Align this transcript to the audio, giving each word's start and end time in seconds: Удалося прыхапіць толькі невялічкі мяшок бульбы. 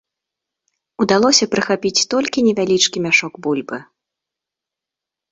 Удалося 1.03 1.45
прыхапіць 1.53 2.07
толькі 2.13 2.43
невялічкі 2.47 3.03
мяшок 3.05 3.33
бульбы. 3.49 3.79